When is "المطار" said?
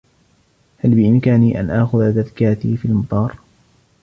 2.85-3.35